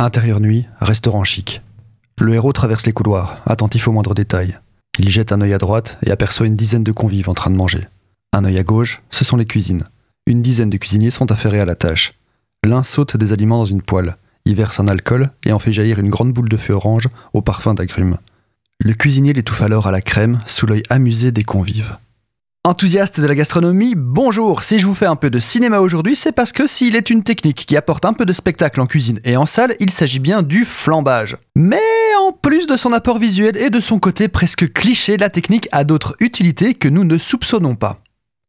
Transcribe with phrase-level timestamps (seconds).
[0.00, 1.60] Intérieur nuit, restaurant chic.
[2.20, 4.56] Le héros traverse les couloirs, attentif aux moindres détails.
[5.00, 7.56] Il jette un œil à droite et aperçoit une dizaine de convives en train de
[7.56, 7.84] manger.
[8.32, 9.88] Un œil à gauche, ce sont les cuisines.
[10.26, 12.14] Une dizaine de cuisiniers sont affairés à la tâche.
[12.62, 15.98] L'un saute des aliments dans une poêle, y verse un alcool et en fait jaillir
[15.98, 18.18] une grande boule de feu orange au parfum d'agrumes.
[18.78, 21.96] Le cuisinier l'étouffe alors à la crème sous l'œil amusé des convives.
[22.64, 26.32] Enthousiaste de la gastronomie, bonjour Si je vous fais un peu de cinéma aujourd'hui, c'est
[26.32, 29.36] parce que s'il est une technique qui apporte un peu de spectacle en cuisine et
[29.36, 31.36] en salle, il s'agit bien du flambage.
[31.54, 31.80] Mais
[32.20, 35.84] en plus de son apport visuel et de son côté presque cliché, la technique a
[35.84, 38.00] d'autres utilités que nous ne soupçonnons pas.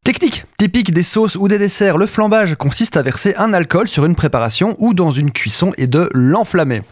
[0.04, 4.04] Technique typique des sauces ou des desserts, le flambage consiste à verser un alcool sur
[4.04, 6.82] une préparation ou dans une cuisson et de l'enflammer.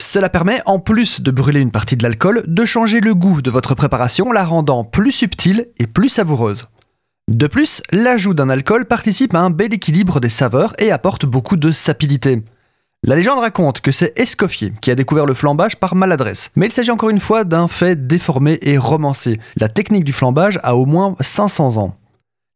[0.00, 3.50] Cela permet, en plus de brûler une partie de l'alcool, de changer le goût de
[3.50, 6.64] votre préparation, la rendant plus subtile et plus savoureuse.
[7.28, 11.56] De plus, l'ajout d'un alcool participe à un bel équilibre des saveurs et apporte beaucoup
[11.56, 12.42] de sapidité.
[13.04, 16.72] La légende raconte que c'est Escoffier qui a découvert le flambage par maladresse, mais il
[16.72, 19.38] s'agit encore une fois d'un fait déformé et romancé.
[19.56, 21.99] La technique du flambage a au moins 500 ans.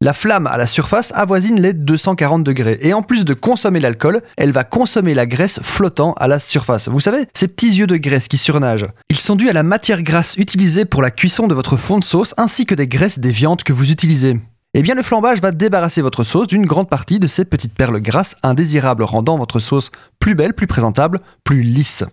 [0.04, 4.20] La flamme à la surface avoisine les 240 degrés et en plus de consommer l'alcool,
[4.36, 6.88] elle va consommer la graisse flottant à la surface.
[6.88, 8.84] Vous savez, ces petits yeux de graisse qui surnagent.
[9.08, 12.04] Ils sont dus à la matière grasse utilisée pour la cuisson de votre fond de
[12.04, 14.36] sauce ainsi que des graisses des viandes que vous utilisez.
[14.74, 18.02] Eh bien, le flambage va débarrasser votre sauce d'une grande partie de ces petites perles
[18.02, 22.04] grasses indésirables, rendant votre sauce plus belle, plus présentable, plus lisse.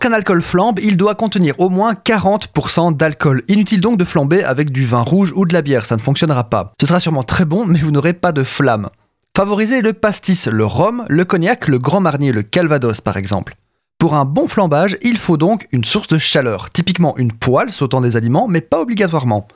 [0.00, 3.42] Qu'un alcool flambe, il doit contenir au moins 40% d'alcool.
[3.48, 6.44] Inutile donc de flamber avec du vin rouge ou de la bière, ça ne fonctionnera
[6.44, 6.72] pas.
[6.80, 8.88] Ce sera sûrement très bon, mais vous n'aurez pas de flamme.
[9.36, 13.56] Favorisez le pastis, le rhum, le cognac, le grand marnier, le calvados par exemple.
[13.98, 18.00] Pour un bon flambage, il faut donc une source de chaleur, typiquement une poêle sautant
[18.00, 19.48] des aliments, mais pas obligatoirement.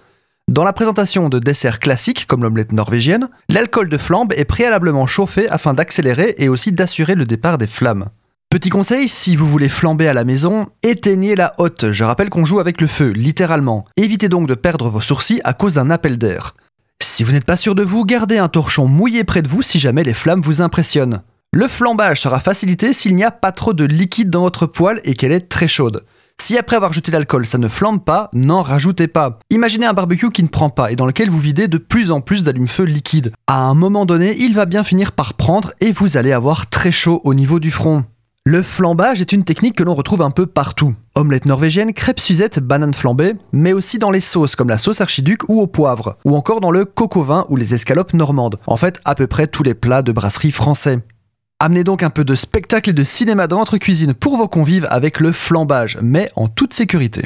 [0.46, 5.48] Dans la présentation de desserts classiques comme l'omelette norvégienne, l'alcool de flambe est préalablement chauffé
[5.48, 8.10] afin d'accélérer et aussi d'assurer le départ des flammes.
[8.54, 11.90] Petit conseil, si vous voulez flamber à la maison, éteignez la hotte.
[11.90, 13.84] Je rappelle qu'on joue avec le feu, littéralement.
[13.96, 16.54] Évitez donc de perdre vos sourcils à cause d'un appel d'air.
[17.02, 19.80] Si vous n'êtes pas sûr de vous, gardez un torchon mouillé près de vous si
[19.80, 21.22] jamais les flammes vous impressionnent.
[21.52, 25.14] Le flambage sera facilité s'il n'y a pas trop de liquide dans votre poêle et
[25.14, 26.04] qu'elle est très chaude.
[26.40, 29.40] Si après avoir jeté l'alcool ça ne flambe pas, n'en rajoutez pas.
[29.50, 32.20] Imaginez un barbecue qui ne prend pas et dans lequel vous videz de plus en
[32.20, 33.32] plus d'allume-feu liquide.
[33.48, 36.92] À un moment donné, il va bien finir par prendre et vous allez avoir très
[36.92, 38.04] chaud au niveau du front.
[38.46, 40.94] Le flambage est une technique que l'on retrouve un peu partout.
[41.14, 45.48] Omelette norvégienne, crêpe Suzette, banane flambée, mais aussi dans les sauces comme la sauce archiduc
[45.48, 48.58] ou au poivre, ou encore dans le coco vin ou les escalopes normandes.
[48.66, 50.98] En fait, à peu près tous les plats de brasserie français.
[51.58, 54.86] Amenez donc un peu de spectacle et de cinéma dans votre cuisine pour vos convives
[54.90, 57.22] avec le flambage, mais en toute sécurité.